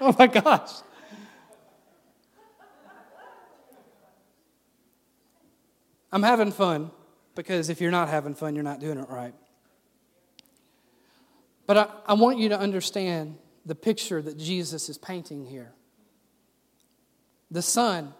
[0.00, 0.70] oh my gosh.
[6.10, 6.90] I'm having fun
[7.34, 9.34] because if you're not having fun, you're not doing it right.
[11.66, 15.74] But I, I want you to understand the picture that Jesus is painting here
[17.54, 18.12] the son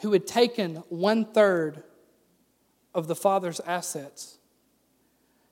[0.00, 1.82] who had taken one third
[2.94, 4.36] of the father's assets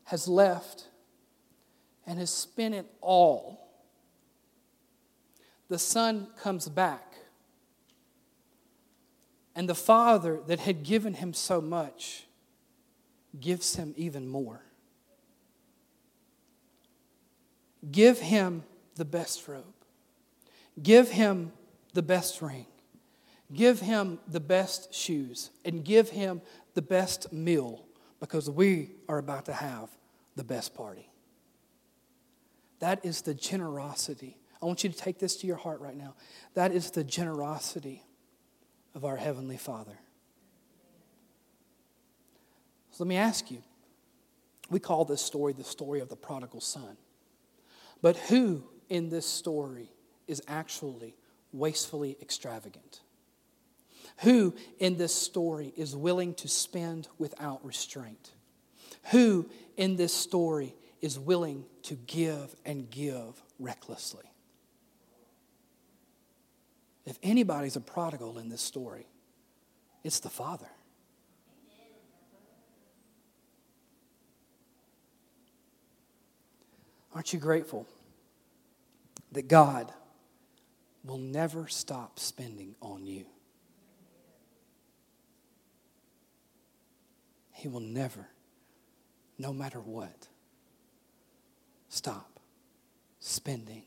[0.05, 0.89] has left
[2.07, 3.67] and has spent it all.
[5.71, 7.15] The son comes back,
[9.57, 12.27] and the father that had given him so much
[13.41, 14.61] gives him even more.
[17.91, 18.65] Give him
[18.97, 19.65] the best robe,
[20.83, 21.53] give him
[21.95, 22.67] the best ring.
[23.53, 26.41] Give him the best shoes and give him
[26.75, 27.87] the best meal
[28.21, 29.91] because we are about to have
[30.37, 31.11] the best party.
[32.79, 34.39] That is the generosity.
[34.63, 36.15] I want you to take this to your heart right now.
[36.55, 38.05] That is the generosity
[38.95, 39.99] of our Heavenly Father.
[42.93, 43.63] So let me ask you
[44.71, 46.97] we call this story the story of the prodigal son.
[48.01, 49.93] But who in this story
[50.27, 51.15] is actually
[51.53, 53.02] wastefully extravagant?
[54.19, 58.33] Who in this story is willing to spend without restraint?
[59.11, 64.25] Who in this story is willing to give and give recklessly?
[67.05, 69.07] If anybody's a prodigal in this story,
[70.05, 70.69] it's the Father.
[77.15, 77.87] Aren't you grateful
[79.33, 79.93] that God
[81.05, 83.27] will never stop spending on you?
[87.63, 88.27] He will never,
[89.39, 90.27] no matter what,
[91.89, 92.41] stop
[93.21, 93.85] spending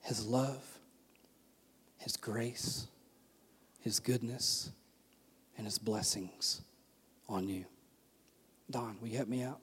[0.00, 0.62] His love,
[1.98, 2.86] His grace,
[3.80, 4.70] His goodness,
[5.58, 6.62] and His blessings
[7.28, 7.64] on you.
[8.70, 9.58] Don, will you help me out?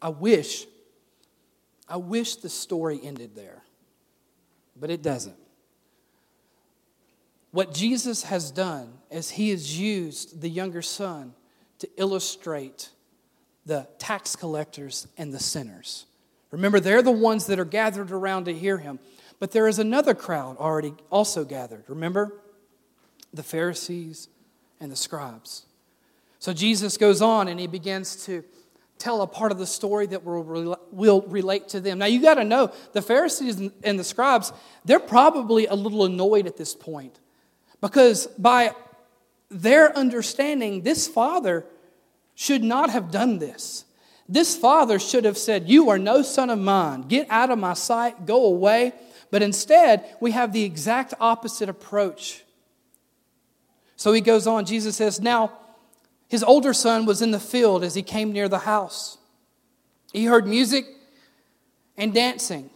[0.00, 0.64] I wish,
[1.86, 3.62] I wish the story ended there,
[4.74, 5.45] but it doesn't.
[7.50, 11.34] What Jesus has done is he has used the younger son
[11.78, 12.90] to illustrate
[13.64, 16.06] the tax collectors and the sinners.
[16.50, 18.98] Remember, they're the ones that are gathered around to hear him.
[19.38, 21.84] But there is another crowd already also gathered.
[21.88, 22.32] Remember?
[23.34, 24.28] The Pharisees
[24.80, 25.66] and the scribes.
[26.38, 28.44] So Jesus goes on and he begins to
[28.98, 31.98] tell a part of the story that will, will relate to them.
[31.98, 34.52] Now, you got to know the Pharisees and the scribes,
[34.86, 37.18] they're probably a little annoyed at this point
[37.86, 38.74] because by
[39.48, 41.64] their understanding, this father
[42.34, 43.84] should not have done this.
[44.28, 47.02] This father should have said, You are no son of mine.
[47.02, 48.26] Get out of my sight.
[48.26, 48.92] Go away.
[49.30, 52.42] But instead, we have the exact opposite approach.
[53.94, 54.64] So he goes on.
[54.64, 55.52] Jesus says, Now,
[56.28, 59.16] His older son was in the field as he came near the house.
[60.12, 60.86] He heard music
[61.96, 62.68] and dancing.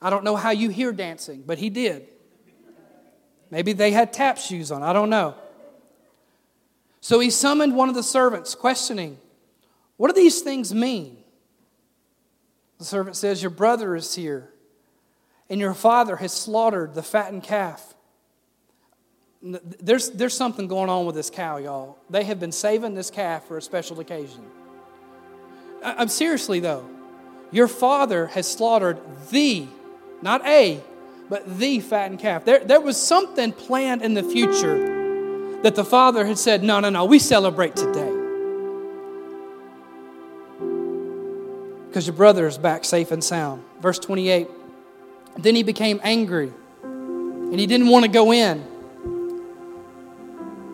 [0.00, 2.08] I don't know how you hear dancing, but he did.
[3.50, 5.34] Maybe they had tap shoes on, I don't know.
[7.00, 9.18] So he summoned one of the servants, questioning,
[9.96, 11.18] What do these things mean?
[12.78, 14.50] The servant says, Your brother is here,
[15.48, 17.94] and your father has slaughtered the fattened calf.
[19.42, 21.98] There's, there's something going on with this cow, y'all.
[22.10, 24.44] They have been saving this calf for a special occasion.
[25.84, 26.88] I'm seriously, though.
[27.52, 28.98] Your father has slaughtered
[29.30, 29.68] the,
[30.20, 30.80] not a,
[31.28, 32.44] but the fattened calf.
[32.44, 36.90] There, there was something planned in the future that the father had said, No, no,
[36.90, 38.12] no, we celebrate today.
[41.88, 43.64] Because your brother is back safe and sound.
[43.80, 44.48] Verse 28
[45.38, 46.52] Then he became angry
[46.82, 48.64] and he didn't want to go in.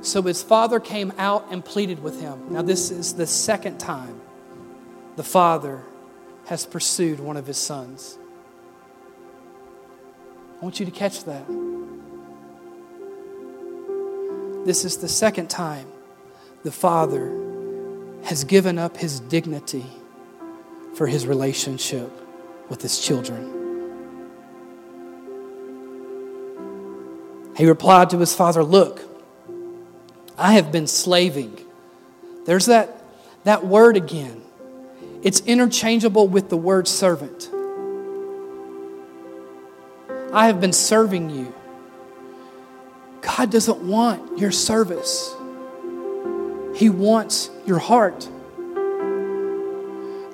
[0.03, 2.53] So his father came out and pleaded with him.
[2.53, 4.21] Now, this is the second time
[5.15, 5.83] the father
[6.47, 8.19] has pursued one of his sons.
[10.63, 11.45] I want you to catch that.
[14.65, 15.89] This is the second time
[16.63, 17.37] the father
[18.23, 19.85] has given up his dignity
[20.95, 22.09] for his relationship
[22.69, 23.59] with his children.
[27.57, 29.03] He replied to his father, Look,
[30.39, 31.59] I have been slaving.
[32.47, 33.03] There's that,
[33.43, 34.41] that word again.
[35.25, 37.52] It's interchangeable with the word servant.
[40.33, 41.55] I have been serving you.
[43.21, 45.35] God doesn't want your service,
[46.75, 48.29] He wants your heart.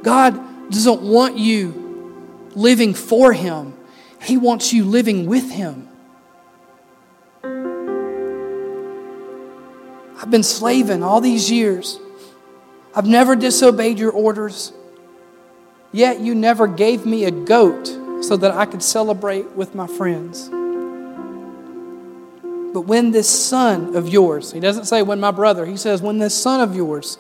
[0.03, 3.74] God doesn't want you living for Him,
[4.22, 5.88] He wants you living with Him.
[10.20, 11.99] I've been slaving all these years.
[12.94, 14.72] I've never disobeyed your orders.
[15.92, 17.88] Yet you never gave me a goat
[18.20, 20.48] so that I could celebrate with my friends.
[22.72, 26.18] But when this son of yours, he doesn't say when my brother, he says when
[26.18, 27.18] this son of yours,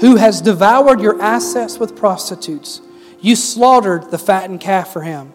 [0.00, 2.80] who has devoured your assets with prostitutes,
[3.20, 5.32] you slaughtered the fattened calf for him.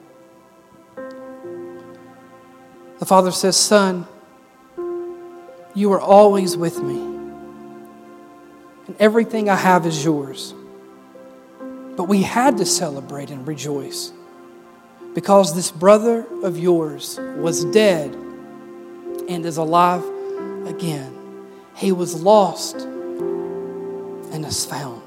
[3.00, 4.08] The father says, Son,
[5.76, 6.96] you are always with me.
[8.88, 10.54] And everything I have is yours.
[11.98, 14.14] But we had to celebrate and rejoice
[15.14, 18.14] because this brother of yours was dead
[19.30, 20.04] and is alive
[20.66, 21.14] again.
[21.76, 25.02] He was lost and is found.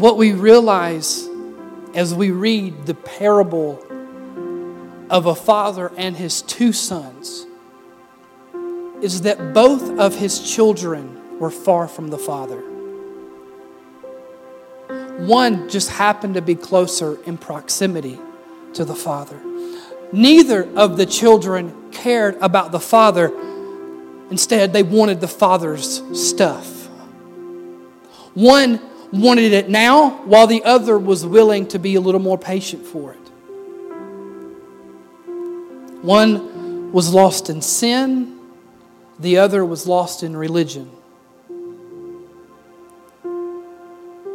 [0.00, 1.28] What we realize
[1.94, 3.84] as we read the parable
[5.10, 7.46] of a father and his two sons
[9.02, 12.62] is that both of his children were far from the father.
[15.26, 18.18] One just happened to be closer in proximity
[18.74, 19.40] to the father.
[20.12, 23.32] Neither of the children cared about the father.
[24.32, 26.88] Instead, they wanted the father's stuff.
[28.34, 28.80] One
[29.12, 33.12] wanted it now, while the other was willing to be a little more patient for
[33.12, 33.28] it.
[36.02, 38.40] One was lost in sin,
[39.20, 40.90] the other was lost in religion.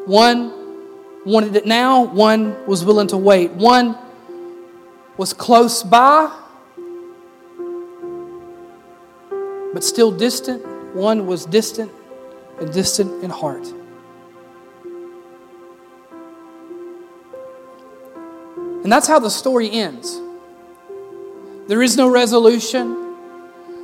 [0.06, 0.57] One
[1.28, 3.52] wanted it now, one was willing to wait.
[3.52, 3.98] One
[5.18, 6.32] was close by,
[9.74, 10.66] but still distant.
[10.96, 11.92] One was distant
[12.60, 13.68] and distant in heart.
[18.84, 20.22] And that's how the story ends.
[21.68, 23.16] There is no resolution.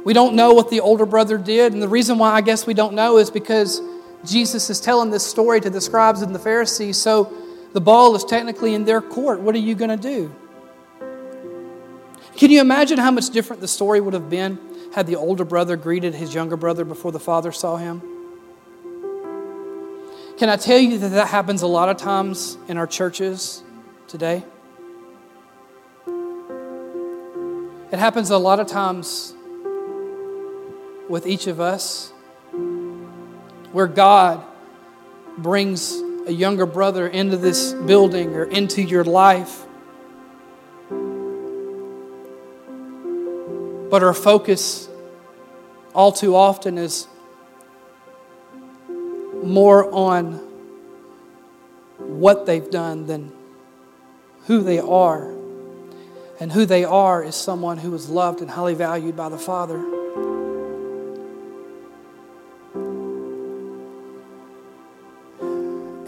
[0.06, 1.74] We don't know what the older brother did.
[1.74, 3.82] And the reason why I guess we don't know is because
[4.26, 6.98] Jesus is telling this story to the scribes and the Pharisees.
[6.98, 7.34] So
[7.74, 9.42] the ball is technically in their court.
[9.42, 10.34] What are you going to do?
[12.38, 14.60] Can you imagine how much different the story would have been
[14.94, 18.02] had the older brother greeted his younger brother before the father saw him?
[20.38, 23.64] Can I tell you that that happens a lot of times in our churches
[24.08, 24.44] today?
[27.92, 29.34] It happens a lot of times
[31.08, 32.13] with each of us
[33.74, 34.44] where God
[35.38, 35.92] brings
[36.26, 39.66] a younger brother into this building or into your life.
[43.90, 44.88] But our focus
[45.94, 47.08] all too often is
[49.44, 50.36] more on
[51.98, 53.32] what they've done than
[54.46, 55.34] who they are.
[56.40, 60.03] And who they are is someone who is loved and highly valued by the Father.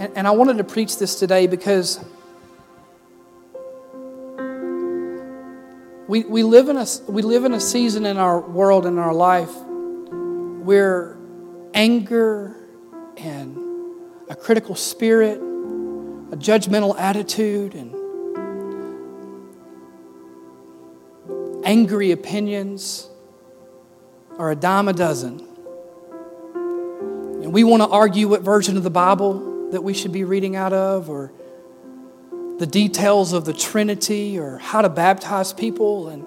[0.06, 2.00] And, and I wanted to preach this today because
[6.08, 9.14] we, we, live in a, we live in a season in our world, in our
[9.16, 9.52] life,
[10.64, 11.18] where
[11.74, 12.56] anger
[13.18, 13.58] and
[14.30, 17.96] a critical spirit, a judgmental attitude, and
[21.66, 23.10] angry opinions
[24.38, 25.40] are a dime a dozen.
[27.42, 30.56] And we want to argue what version of the Bible that we should be reading
[30.56, 31.34] out of, or
[32.60, 36.08] the details of the Trinity, or how to baptize people.
[36.08, 36.26] And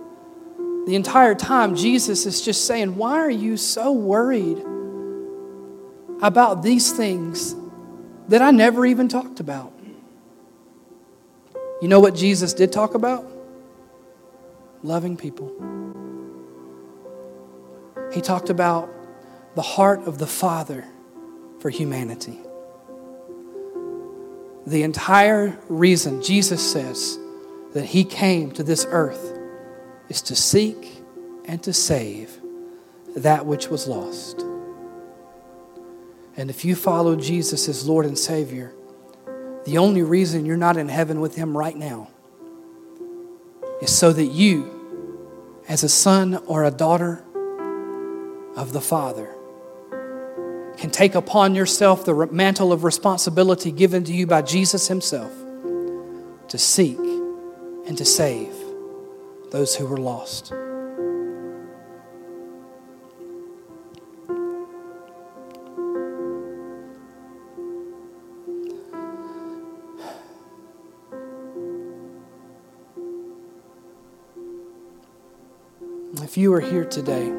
[0.87, 4.59] the entire time, Jesus is just saying, Why are you so worried
[6.21, 7.57] about these things
[8.29, 9.73] that I never even talked about?
[11.81, 13.25] You know what Jesus did talk about?
[14.83, 15.51] Loving people.
[18.13, 18.91] He talked about
[19.55, 20.85] the heart of the Father
[21.61, 22.39] for humanity.
[24.69, 27.19] The entire reason Jesus says
[27.73, 29.33] that He came to this earth
[30.11, 31.03] is to seek
[31.47, 32.39] and to save
[33.17, 34.45] that which was lost.
[36.37, 38.75] And if you follow Jesus as Lord and Savior,
[39.65, 42.11] the only reason you're not in heaven with Him right now
[43.81, 47.25] is so that you, as a son or a daughter
[48.55, 49.35] of the Father,
[50.79, 55.33] can take upon yourself the mantle of responsibility given to you by Jesus Himself
[56.49, 58.55] to seek and to save
[59.51, 60.53] those who were lost.
[76.23, 77.33] If you are here today,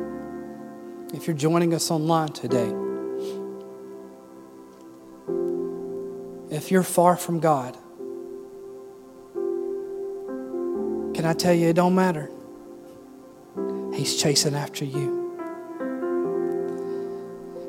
[1.14, 2.89] if you're joining us online today,
[6.50, 7.76] if you're far from God,
[11.16, 12.30] can I tell you it don't matter?
[13.94, 15.20] He's chasing after you.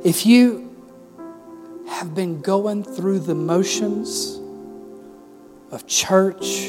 [0.04, 0.66] If you
[1.88, 4.40] have been going through the motions
[5.70, 6.66] of church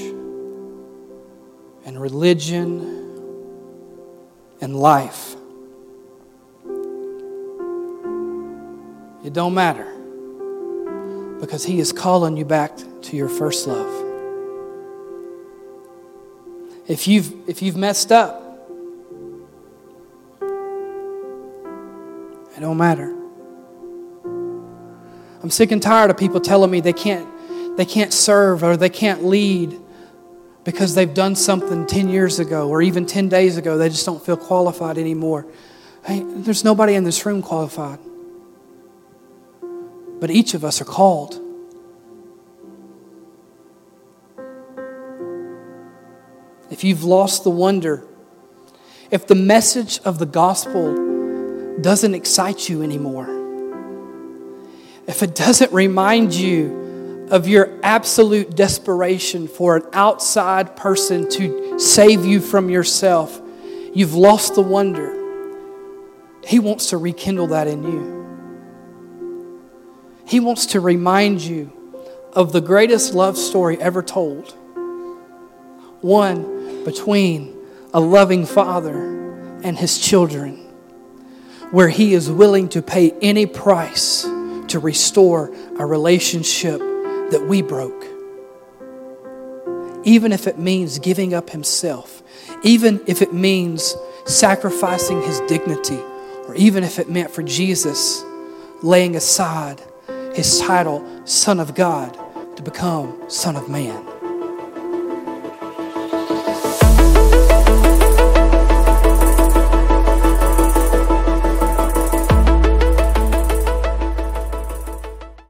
[1.86, 2.82] and religion
[4.59, 5.36] and life,
[9.24, 10.01] it don't matter
[11.41, 12.71] because He is calling you back
[13.01, 13.91] to your first love.
[16.87, 18.37] If you've, if you've messed up,
[22.55, 23.17] it don't matter.
[25.43, 27.27] I'm sick and tired of people telling me they can't,
[27.75, 29.79] they can't serve or they can't lead
[30.63, 33.79] because they've done something 10 years ago or even 10 days ago.
[33.79, 35.47] They just don't feel qualified anymore.
[36.05, 37.97] Hey, there's nobody in this room qualified.
[40.22, 41.39] But each of us are called.
[46.69, 48.05] If you've lost the wonder,
[49.09, 53.28] if the message of the gospel doesn't excite you anymore,
[55.07, 62.26] if it doesn't remind you of your absolute desperation for an outside person to save
[62.26, 63.41] you from yourself,
[63.95, 65.17] you've lost the wonder.
[66.45, 68.20] He wants to rekindle that in you.
[70.26, 71.72] He wants to remind you
[72.34, 74.55] of the greatest love story ever told
[76.01, 77.55] one between
[77.93, 78.95] a loving father
[79.63, 80.55] and his children,
[81.72, 88.05] where he is willing to pay any price to restore a relationship that we broke.
[90.03, 92.24] Even if it means giving up himself,
[92.63, 93.95] even if it means
[94.26, 95.99] sacrificing his dignity,
[96.47, 98.24] or even if it meant for Jesus
[98.82, 99.82] laying aside
[100.34, 102.17] his title, Son of God,
[102.55, 104.11] to become Son of Man.